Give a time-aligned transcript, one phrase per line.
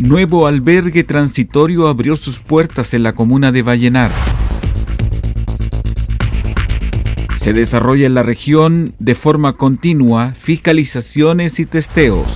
[0.00, 4.12] Nuevo albergue transitorio abrió sus puertas en la comuna de Vallenar.
[7.36, 12.32] Se desarrolla en la región de forma continua fiscalizaciones y testeos.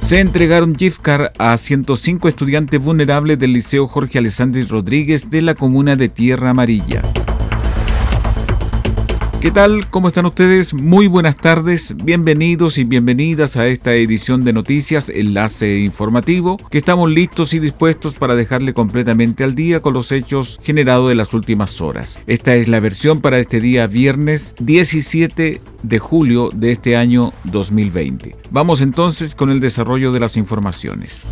[0.00, 1.06] Se entregaron gift
[1.38, 7.02] a 105 estudiantes vulnerables del Liceo Jorge Alessandri Rodríguez de la comuna de Tierra Amarilla.
[9.40, 9.88] ¿Qué tal?
[9.88, 10.74] ¿Cómo están ustedes?
[10.74, 17.08] Muy buenas tardes, bienvenidos y bienvenidas a esta edición de noticias Enlace Informativo, que estamos
[17.08, 21.80] listos y dispuestos para dejarle completamente al día con los hechos generados en las últimas
[21.80, 22.18] horas.
[22.26, 28.34] Esta es la versión para este día viernes 17 de julio de este año 2020.
[28.50, 31.26] Vamos entonces con el desarrollo de las informaciones.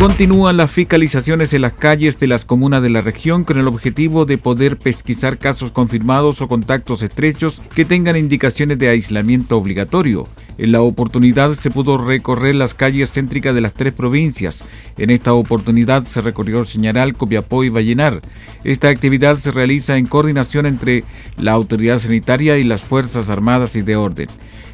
[0.00, 4.24] Continúan las fiscalizaciones en las calles de las comunas de la región con el objetivo
[4.24, 10.26] de poder pesquisar casos confirmados o contactos estrechos que tengan indicaciones de aislamiento obligatorio.
[10.56, 14.64] En la oportunidad se pudo recorrer las calles céntricas de las tres provincias.
[14.96, 18.22] En esta oportunidad se recorrió Señaral, Copiapó y Vallenar.
[18.64, 21.04] Esta actividad se realiza en coordinación entre
[21.36, 24.28] la autoridad sanitaria y las Fuerzas Armadas y de Orden.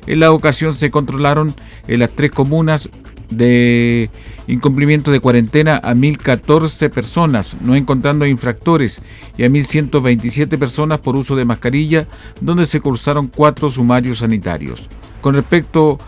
[0.07, 1.57] En la ocasión se controlaron
[1.89, 2.89] en las tres comunas
[3.31, 4.11] de
[4.47, 9.03] incumplimiento de cuarentena a 1.014 personas, no encontrando infractores,
[9.37, 12.07] y a 1.127 personas por uso de mascarilla,
[12.41, 14.89] donde se cursaron cuatro sumarios sanitarios.
[15.21, 15.99] Con respecto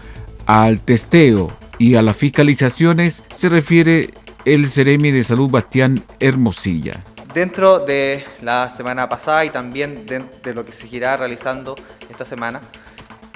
[0.46, 4.10] al testeo y a las fiscalizaciones, se refiere
[4.44, 7.04] el Ceremi de Salud Bastián Hermosilla.
[7.34, 11.76] Dentro de la semana pasada y también de, lo que se seguirá realizando
[12.08, 12.60] esta semana,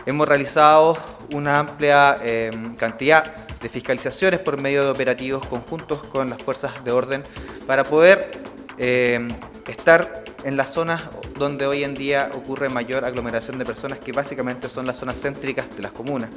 [0.07, 0.97] hemos realizado
[1.33, 6.91] una amplia eh, cantidad de fiscalizaciones por medio de operativos conjuntos con las fuerzas de
[6.91, 7.23] orden
[7.67, 8.43] para poder
[8.77, 9.29] eh,
[9.69, 11.05] estar en las zonas
[11.39, 15.75] donde hoy en día ocurre mayor aglomeración de personas, que básicamente son las zonas céntricas
[15.77, 16.31] de las comunas,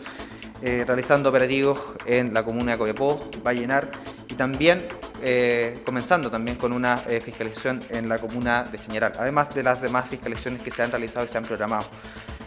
[0.62, 3.90] eh, realizando operativos en la comuna de Copiapó, Vallenar
[4.28, 4.88] y también
[5.24, 10.08] eh, comenzando también con una fiscalización en la comuna de Chañaral, además de las demás
[10.08, 11.88] fiscalizaciones que se han realizado y se han programado.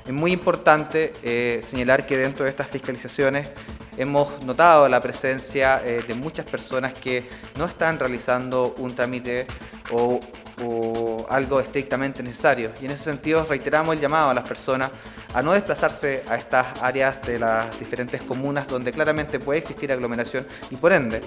[0.07, 1.13] Es muy importante
[1.63, 3.51] señalar que dentro de estas fiscalizaciones
[3.99, 7.29] hemos notado la presencia eh, de muchas personas que
[7.59, 9.47] no están realizando un trámite
[9.91, 10.21] o,
[11.29, 12.73] algo estrictamente necesario.
[12.83, 14.91] Y en ese sentido reiteramos el llamado a las personas
[15.33, 20.45] a no desplazarse a estas áreas de las diferentes comunas donde claramente puede existir aglomeración
[20.71, 21.21] y por ende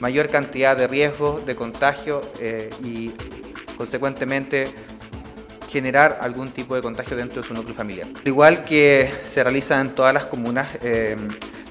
[0.00, 3.12] mayor cantidad de riesgo de contagio eh, y
[3.76, 4.72] consecuentemente
[5.70, 8.08] generar algún tipo de contagio dentro de su núcleo familiar.
[8.24, 11.16] Igual que se realiza en todas las comunas, eh,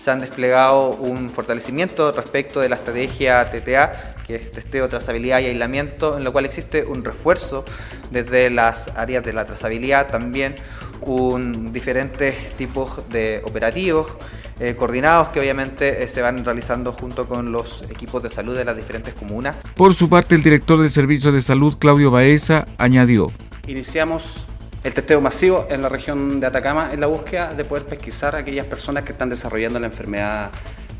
[0.01, 5.47] se han desplegado un fortalecimiento respecto de la estrategia TTA, que es testeo, trazabilidad y
[5.47, 7.65] aislamiento, en lo cual existe un refuerzo
[8.11, 10.55] desde las áreas de la trazabilidad, también
[11.01, 14.15] un diferentes tipos de operativos
[14.59, 18.65] eh, coordinados que obviamente eh, se van realizando junto con los equipos de salud de
[18.65, 19.55] las diferentes comunas.
[19.75, 23.31] Por su parte, el director del Servicio de Salud, Claudio Baeza, añadió.
[23.67, 24.45] Iniciamos
[24.83, 28.39] el testeo masivo en la región de Atacama en la búsqueda de poder pesquisar a
[28.39, 30.51] aquellas personas que están desarrollando la enfermedad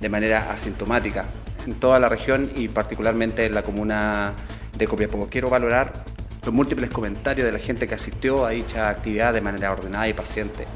[0.01, 1.25] de manera asintomática
[1.65, 4.33] en toda la región y particularmente en la comuna
[4.77, 5.27] de Copiapó.
[5.29, 5.93] Quiero valorar
[6.43, 10.13] los múltiples comentarios de la gente que asistió a dicha actividad de manera ordenada y
[10.13, 10.67] paciente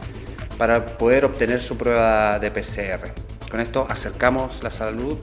[0.58, 3.12] para poder obtener su prueba de PCR.
[3.52, 5.18] Con esto acercamos la salud,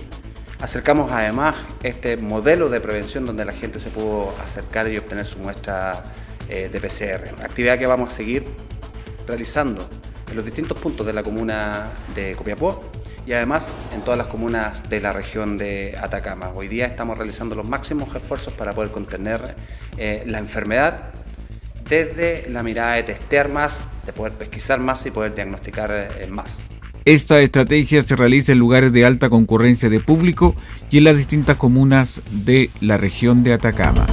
[0.60, 5.38] acercamos además este modelo de prevención donde la gente se pudo acercar y obtener su
[5.38, 6.02] muestra
[6.50, 7.42] de PCR.
[7.42, 8.44] Actividad que vamos a seguir
[9.26, 9.88] realizando
[10.28, 12.90] en los distintos puntos de la comuna de Copiapó
[13.26, 16.50] y además en todas las comunas de la región de Atacama.
[16.54, 19.54] Hoy día estamos realizando los máximos esfuerzos para poder contener
[19.96, 21.12] eh, la enfermedad
[21.88, 26.68] desde la mirada de testear más, de poder pesquisar más y poder diagnosticar eh, más.
[27.04, 30.54] Esta estrategia se realiza en lugares de alta concurrencia de público
[30.90, 34.06] y en las distintas comunas de la región de Atacama.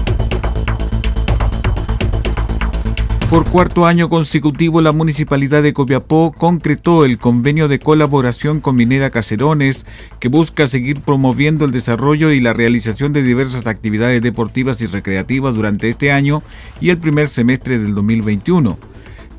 [3.29, 9.09] Por cuarto año consecutivo, la Municipalidad de Copiapó concretó el convenio de colaboración con Minera
[9.09, 9.85] Caserones,
[10.21, 15.55] que busca seguir promoviendo el desarrollo y la realización de diversas actividades deportivas y recreativas
[15.55, 16.41] durante este año
[16.79, 18.77] y el primer semestre del 2021.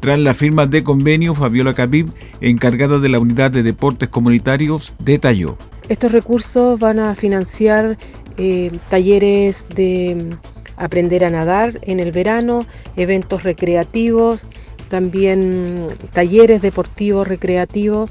[0.01, 2.13] Tras la firma de convenio, Fabiola Cabib,
[2.43, 5.57] encargada de la unidad de deportes comunitarios, detalló.
[5.89, 7.97] Estos recursos van a financiar
[8.37, 10.37] eh, talleres de
[10.79, 12.65] aprender a nadar en el verano,
[12.97, 14.47] eventos recreativos,
[14.89, 18.11] también talleres deportivos recreativos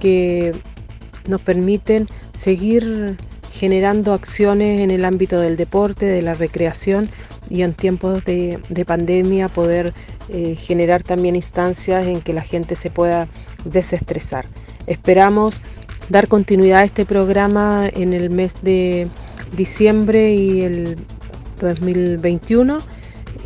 [0.00, 0.54] que
[1.28, 3.16] nos permiten seguir
[3.50, 7.08] generando acciones en el ámbito del deporte, de la recreación
[7.48, 9.94] y en tiempos de, pandemia poder
[10.28, 13.28] eh, generar también instancias en que la gente se pueda
[13.64, 14.46] desestresar.
[14.86, 15.62] Esperamos
[16.08, 19.08] dar continuidad a este programa en el mes de
[19.56, 20.98] diciembre y el
[21.60, 22.80] 2021,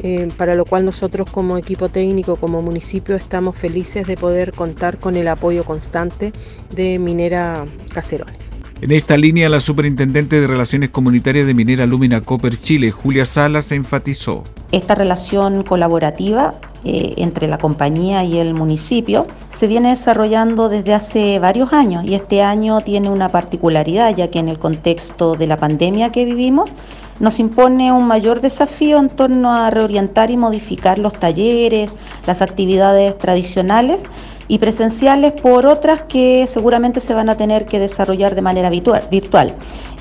[0.02, 4.98] eh, para lo cual nosotros como equipo técnico, como municipio, estamos felices de poder contar
[4.98, 6.32] con el apoyo constante
[6.74, 8.54] de Minera Caserones.
[8.82, 13.72] En esta línea, la superintendente de Relaciones Comunitarias de Minera Lumina Copper Chile, Julia Salas,
[13.72, 14.44] enfatizó.
[14.72, 21.38] Esta relación colaborativa eh, entre la compañía y el municipio se viene desarrollando desde hace
[21.38, 25.58] varios años y este año tiene una particularidad ya que en el contexto de la
[25.58, 26.74] pandemia que vivimos
[27.20, 31.96] nos impone un mayor desafío en torno a reorientar y modificar los talleres,
[32.26, 34.04] las actividades tradicionales
[34.50, 39.54] y presenciales por otras que seguramente se van a tener que desarrollar de manera virtual.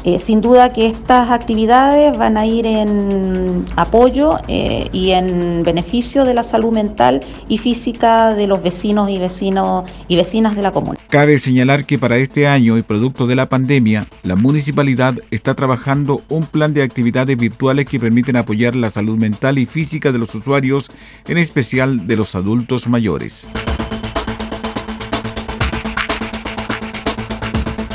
[0.05, 6.23] Eh, sin duda que estas actividades van a ir en apoyo eh, y en beneficio
[6.25, 10.71] de la salud mental y física de los vecinos y vecinos y vecinas de la
[10.71, 10.97] comuna.
[11.09, 16.23] Cabe señalar que para este año y producto de la pandemia, la municipalidad está trabajando
[16.27, 20.33] un plan de actividades virtuales que permiten apoyar la salud mental y física de los
[20.33, 20.89] usuarios,
[21.27, 23.47] en especial de los adultos mayores.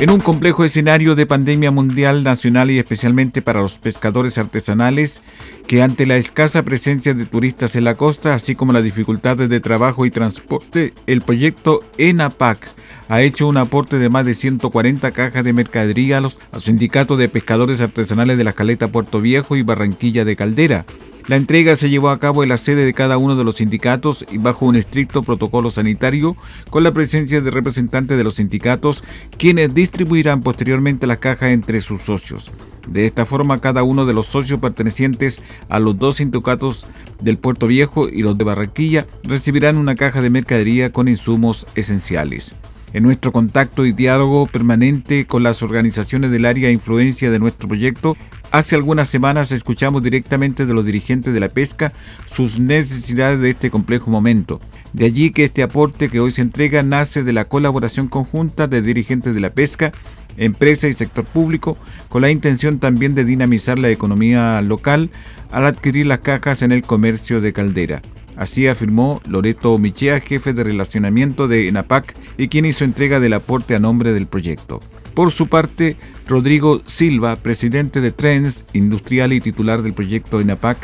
[0.00, 5.22] En un complejo escenario de pandemia mundial nacional y especialmente para los pescadores artesanales,
[5.68, 9.60] que ante la escasa presencia de turistas en la costa, así como las dificultades de
[9.60, 12.70] trabajo y transporte, el proyecto ENAPAC
[13.08, 17.28] ha hecho un aporte de más de 140 cajas de mercadería a los sindicatos de
[17.28, 20.86] pescadores artesanales de la Caleta Puerto Viejo y Barranquilla de Caldera,
[21.26, 24.26] la entrega se llevó a cabo en la sede de cada uno de los sindicatos
[24.30, 26.36] y bajo un estricto protocolo sanitario,
[26.68, 29.02] con la presencia de representantes de los sindicatos,
[29.38, 32.52] quienes distribuirán posteriormente la caja entre sus socios.
[32.86, 35.40] De esta forma, cada uno de los socios pertenecientes
[35.70, 36.86] a los dos sindicatos
[37.20, 42.54] del Puerto Viejo y los de Barranquilla recibirán una caja de mercadería con insumos esenciales.
[42.94, 47.68] En nuestro contacto y diálogo permanente con las organizaciones del área de influencia de nuestro
[47.68, 48.16] proyecto,
[48.54, 51.92] Hace algunas semanas escuchamos directamente de los dirigentes de la pesca
[52.26, 54.60] sus necesidades de este complejo momento.
[54.92, 58.80] De allí que este aporte que hoy se entrega nace de la colaboración conjunta de
[58.80, 59.90] dirigentes de la pesca,
[60.36, 61.76] empresa y sector público,
[62.08, 65.10] con la intención también de dinamizar la economía local
[65.50, 68.02] al adquirir las cajas en el comercio de caldera.
[68.36, 73.74] Así afirmó Loreto Michea, jefe de relacionamiento de ENAPAC y quien hizo entrega del aporte
[73.74, 74.80] a nombre del proyecto.
[75.14, 75.96] Por su parte,
[76.26, 80.78] Rodrigo Silva, presidente de Trends Industrial y titular del proyecto INAPAC,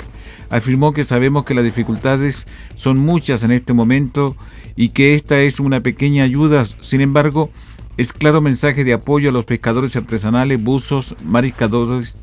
[0.51, 4.37] afirmó que sabemos que las dificultades son muchas en este momento
[4.77, 7.51] y que esta es una pequeña ayuda, sin embargo,
[7.97, 12.15] es claro mensaje de apoyo a los pescadores artesanales, buzos, mariscadores,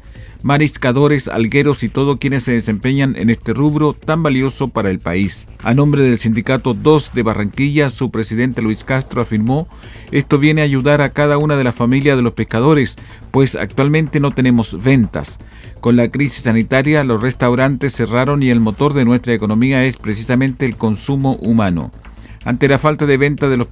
[0.43, 5.45] mariscadores, algueros y todos quienes se desempeñan en este rubro tan valioso para el país.
[5.63, 9.67] A nombre del sindicato 2 de Barranquilla, su presidente Luis Castro afirmó,
[10.11, 12.95] esto viene a ayudar a cada una de las familias de los pescadores,
[13.31, 15.39] pues actualmente no tenemos ventas.
[15.81, 20.65] Con la crisis sanitaria, los restaurantes cerraron y el motor de nuestra economía es precisamente
[20.65, 21.91] el consumo humano.
[22.43, 23.67] Ante la falta de venta de los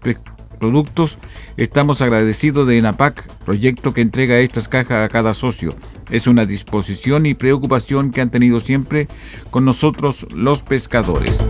[0.55, 1.17] productos,
[1.57, 5.75] estamos agradecidos de ENAPAC, proyecto que entrega estas cajas a cada socio.
[6.09, 9.07] Es una disposición y preocupación que han tenido siempre
[9.51, 11.45] con nosotros los pescadores.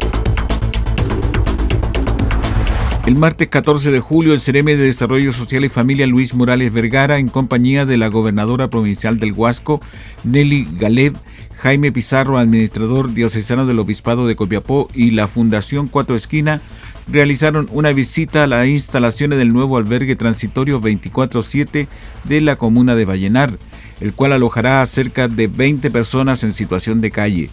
[3.05, 7.19] El martes 14 de julio, el Cereme de Desarrollo Social y Familia Luis Morales Vergara,
[7.19, 9.79] en compañía de la gobernadora provincial del Huasco,
[10.23, 11.13] Nelly Galeb,
[11.57, 16.61] Jaime Pizarro, administrador diocesano del Obispado de Copiapó y la Fundación Cuatro Esquina,
[17.07, 21.87] realizaron una visita a las instalaciones del nuevo albergue transitorio 24-7
[22.23, 23.53] de la comuna de Vallenar,
[24.01, 27.49] el cual alojará a cerca de 20 personas en situación de calle.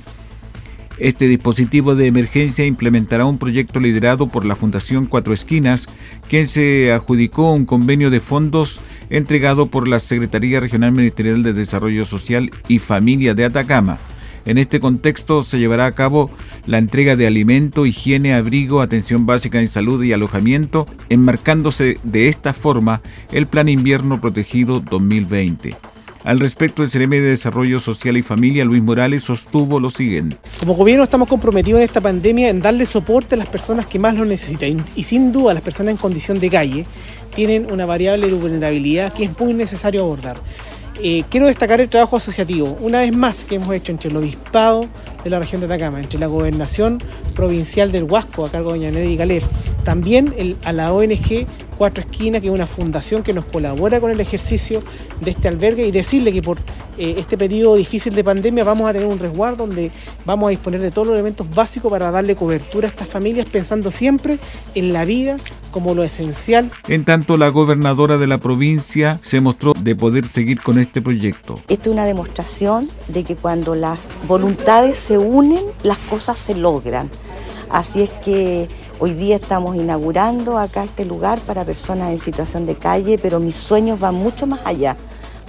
[0.98, 5.88] Este dispositivo de emergencia implementará un proyecto liderado por la Fundación Cuatro Esquinas,
[6.28, 8.80] quien se adjudicó un convenio de fondos
[9.10, 13.98] entregado por la Secretaría Regional Ministerial de Desarrollo Social y Familia de Atacama.
[14.44, 16.30] En este contexto se llevará a cabo
[16.66, 22.52] la entrega de alimento, higiene, abrigo, atención básica en salud y alojamiento, enmarcándose de esta
[22.52, 25.76] forma el Plan Invierno Protegido 2020.
[26.24, 30.36] Al respecto, el CRM de Desarrollo Social y Familia, Luis Morales, sostuvo lo siguiente.
[30.60, 34.14] Como gobierno estamos comprometidos en esta pandemia en darle soporte a las personas que más
[34.14, 34.84] lo necesitan.
[34.94, 36.86] Y sin duda las personas en condición de calle
[37.34, 40.36] tienen una variable de vulnerabilidad que es muy necesario abordar.
[41.00, 44.86] Eh, quiero destacar el trabajo asociativo, una vez más que hemos hecho entre el obispado
[45.24, 46.98] de la región de Atacama, entre la gobernación
[47.34, 49.42] provincial del Huasco, a cargo de Doña Nelly Galer,
[49.84, 51.46] también a la ONG
[51.78, 54.82] Cuatro Esquinas, que es una fundación que nos colabora con el ejercicio
[55.20, 56.58] de este albergue, y decirle que por
[56.98, 59.90] eh, este periodo difícil de pandemia vamos a tener un resguardo donde
[60.26, 63.90] vamos a disponer de todos los elementos básicos para darle cobertura a estas familias, pensando
[63.90, 64.38] siempre
[64.74, 65.38] en la vida
[65.70, 66.70] como lo esencial.
[66.86, 71.54] En tanto, la gobernadora de la provincia se mostró de poder seguir con este proyecto.
[71.66, 77.10] Esta es una demostración de que cuando las voluntades se unen, las cosas se logran.
[77.70, 82.76] Así es que hoy día estamos inaugurando acá este lugar para personas en situación de
[82.76, 84.96] calle, pero mis sueños van mucho más allá,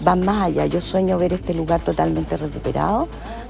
[0.03, 0.65] van más allá.
[0.65, 3.07] Yo sueño ver este lugar totalmente recuperado,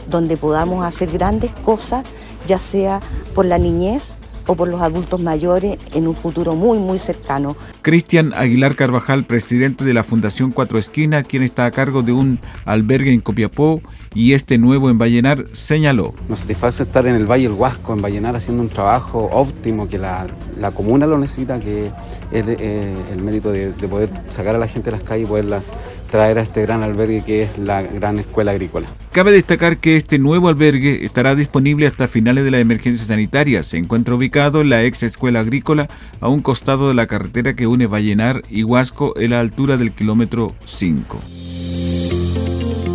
[0.10, 2.04] donde podamos hacer grandes cosas,
[2.46, 3.00] ya sea
[3.36, 4.16] por la niñez,
[4.48, 7.56] o por los adultos mayores en un futuro muy, muy cercano.
[7.82, 12.40] Cristian Aguilar Carvajal, presidente de la Fundación Cuatro Esquinas, quien está a cargo de un
[12.66, 13.82] albergue en Copiapó
[14.16, 16.14] y este nuevo en Vallenar, señaló.
[16.30, 19.98] Nos satisface estar en el Valle del Huasco, en Vallenar, haciendo un trabajo óptimo que
[19.98, 20.28] la,
[20.76, 21.88] comuna lo necesita, que
[22.32, 25.30] es eh, el mérito de, de, poder sacar a la gente de las calles y
[25.30, 25.62] poderla
[26.14, 28.86] traer a este gran albergue que es la gran escuela agrícola.
[29.12, 33.64] Cabe destacar que este nuevo albergue estará disponible hasta finales de la emergencia sanitaria.
[33.64, 35.88] Se encuentra ubicado en la ex escuela agrícola
[36.20, 39.92] a un costado de la carretera que une Vallenar y Huasco en la altura del
[39.92, 41.20] kilómetro 5.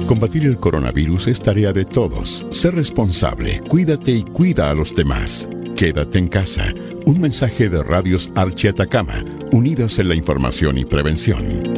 [0.07, 2.47] Combatir el coronavirus es tarea de todos.
[2.53, 5.51] Sé responsable, cuídate y cuida a los demás.
[5.75, 6.73] Quédate en casa.
[7.05, 11.78] Un mensaje de Radios Archi Atacama, unidos en la información y prevención.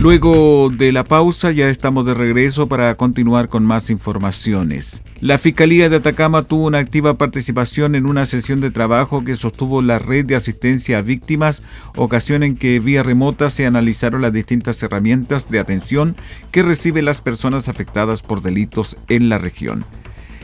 [0.00, 5.02] Luego de la pausa ya estamos de regreso para continuar con más informaciones.
[5.20, 9.82] La Fiscalía de Atacama tuvo una activa participación en una sesión de trabajo que sostuvo
[9.82, 11.62] la red de asistencia a víctimas,
[11.96, 16.16] ocasión en que vía remota se analizaron las distintas herramientas de atención
[16.50, 19.84] que reciben las personas afectadas por delitos en la región.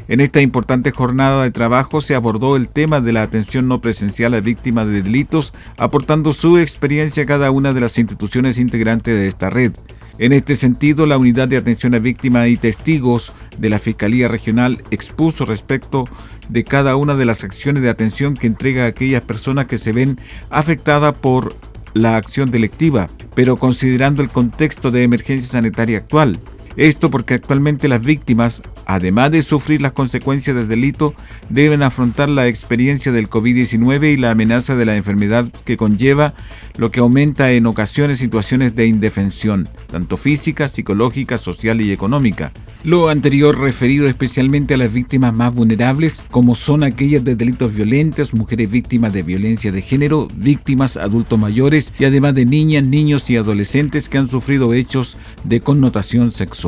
[0.09, 4.35] En esta importante jornada de trabajo se abordó el tema de la atención no presencial
[4.35, 9.27] a víctimas de delitos, aportando su experiencia a cada una de las instituciones integrantes de
[9.27, 9.73] esta red.
[10.19, 14.83] En este sentido, la Unidad de Atención a Víctimas y Testigos de la Fiscalía Regional
[14.93, 16.05] expuso respecto
[16.49, 19.93] de cada una de las acciones de atención que entrega a aquellas personas que se
[19.93, 20.21] ven
[20.51, 21.57] afectadas por
[21.95, 26.39] la acción delictiva, pero considerando el contexto de emergencia sanitaria actual.
[26.77, 31.15] Esto porque actualmente las víctimas, además de sufrir las consecuencias del delito,
[31.49, 36.35] deben afrontar la experiencia del COVID-19 y la amenaza de la enfermedad que conlleva,
[36.77, 42.53] lo que aumenta en ocasiones situaciones de indefensión, tanto física, psicológica, social y económica.
[42.85, 48.35] Lo anterior referido especialmente a las víctimas más vulnerables, como son aquellas de delitos violentos,
[48.35, 53.37] mujeres víctimas de violencia de género, víctimas adultos mayores y además de niñas, niños y
[53.37, 56.66] adolescentes que han sufrido hechos de connotación sexual.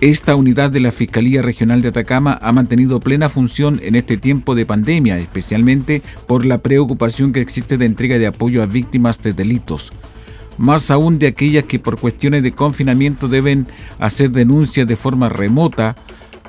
[0.00, 4.56] Esta unidad de la Fiscalía Regional de Atacama ha mantenido plena función en este tiempo
[4.56, 9.32] de pandemia, especialmente por la preocupación que existe de entrega de apoyo a víctimas de
[9.32, 9.92] delitos.
[10.58, 13.68] Más aún de aquellas que por cuestiones de confinamiento deben
[14.00, 15.94] hacer denuncias de forma remota,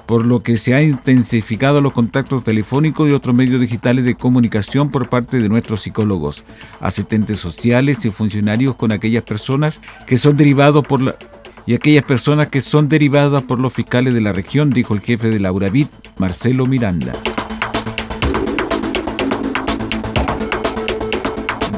[0.07, 4.89] por lo que se han intensificado los contactos telefónicos y otros medios digitales de comunicación
[4.89, 6.43] por parte de nuestros psicólogos,
[6.81, 11.15] asistentes sociales y funcionarios con aquellas personas que son derivados por la
[11.65, 15.29] y aquellas personas que son derivadas por los fiscales de la región, dijo el jefe
[15.29, 17.13] de la URAVIT, Marcelo Miranda.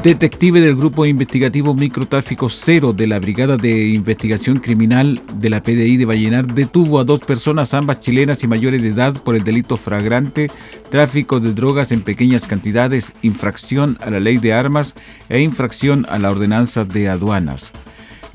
[0.06, 5.96] Detective del Grupo Investigativo Microtráfico Cero de la Brigada de Investigación Criminal de la PDI
[5.96, 9.76] de Vallenar detuvo a dos personas, ambas chilenas y mayores de edad, por el delito
[9.76, 10.48] fragrante,
[10.90, 14.94] tráfico de drogas en pequeñas cantidades, infracción a la ley de armas
[15.28, 17.72] e infracción a la ordenanza de aduanas.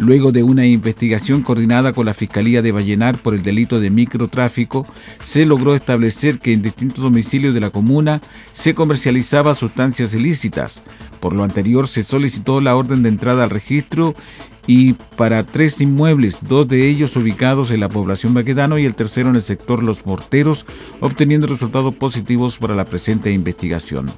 [0.02, 4.88] Luego de una investigación coordinada con la Fiscalía de Vallenar por el delito de microtráfico,
[5.24, 8.20] se logró establecer que en distintos domicilios de la comuna
[8.52, 10.82] se comercializaba sustancias ilícitas.
[11.20, 14.16] Por lo anterior, se solicitó la orden de entrada al registro
[14.66, 19.30] y para tres inmuebles, dos de ellos ubicados en la población Baquedano y el tercero
[19.30, 20.66] en el sector Los Morteros,
[21.00, 24.10] obteniendo resultados positivos para la presente investigación.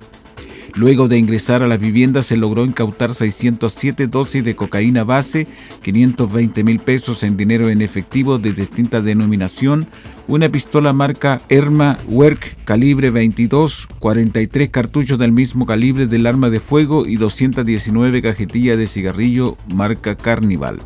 [0.75, 5.47] Luego de ingresar a la vivienda se logró incautar 607 dosis de cocaína base,
[5.83, 9.85] 520 mil pesos en dinero en efectivo de distinta denominación,
[10.27, 16.59] una pistola marca Erma Werk calibre 22, 43 cartuchos del mismo calibre del arma de
[16.59, 20.79] fuego y 219 cajetillas de cigarrillo marca Carnival.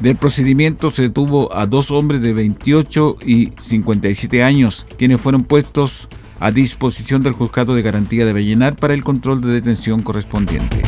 [0.00, 6.08] Del procedimiento se detuvo a dos hombres de 28 y 57 años, quienes fueron puestos
[6.40, 10.82] a disposición del Juzgado de Garantía de Vallenar para el control de detención correspondiente.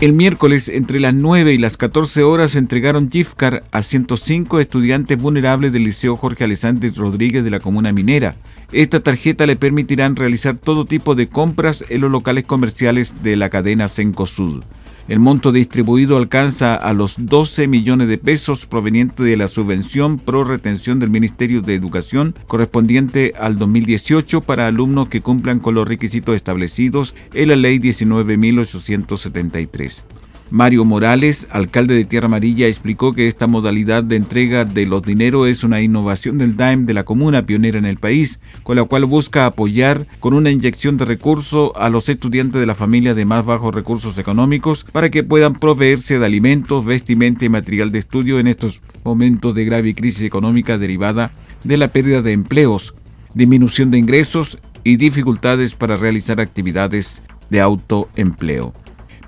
[0.00, 5.74] El miércoles, entre las 9 y las 14 horas, entregaron GIFCAR a 105 estudiantes vulnerables
[5.74, 8.34] del Liceo Jorge Alessandri Rodríguez de la Comuna Minera.
[8.72, 13.50] Esta tarjeta le permitirán realizar todo tipo de compras en los locales comerciales de la
[13.50, 14.64] cadena Sencosud.
[15.08, 20.44] El monto distribuido alcanza a los 12 millones de pesos provenientes de la subvención pro
[20.44, 26.36] retención del Ministerio de Educación correspondiente al 2018 para alumnos que cumplan con los requisitos
[26.36, 30.02] establecidos en la Ley 19.873.
[30.50, 35.46] Mario Morales, alcalde de Tierra Amarilla, explicó que esta modalidad de entrega de los dineros
[35.46, 39.04] es una innovación del DAEM de la comuna pionera en el país, con la cual
[39.04, 43.46] busca apoyar con una inyección de recursos a los estudiantes de la familia de más
[43.46, 48.48] bajos recursos económicos para que puedan proveerse de alimentos, vestimenta y material de estudio en
[48.48, 51.30] estos momentos de grave crisis económica derivada
[51.62, 52.94] de la pérdida de empleos,
[53.34, 58.74] disminución de ingresos y dificultades para realizar actividades de autoempleo.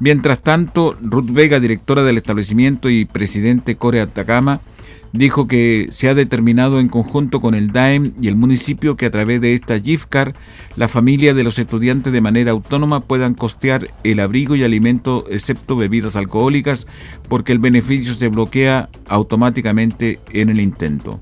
[0.03, 4.61] Mientras tanto, Ruth Vega, directora del establecimiento y presidente Core Atacama,
[5.13, 9.13] dijo que se ha determinado en conjunto con el DAEM y el municipio que a
[9.13, 10.35] través de esta GIFCAR
[10.75, 15.77] la familia de los estudiantes de manera autónoma puedan costear el abrigo y alimento excepto
[15.77, 16.89] bebidas alcohólicas
[17.29, 21.21] porque el beneficio se bloquea automáticamente en el intento.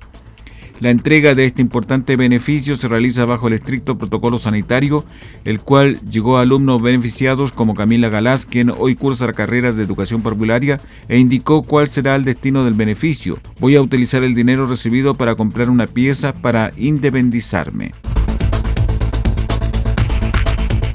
[0.80, 5.04] La entrega de este importante beneficio se realiza bajo el estricto protocolo sanitario,
[5.44, 9.82] el cual llegó a alumnos beneficiados como Camila Galás, quien hoy cursa la carrera de
[9.82, 13.38] educación parvularia, e indicó cuál será el destino del beneficio.
[13.60, 17.92] Voy a utilizar el dinero recibido para comprar una pieza para independizarme.